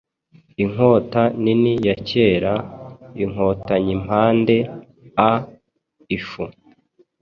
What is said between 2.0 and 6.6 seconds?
kera-inkotayimpande a-ifu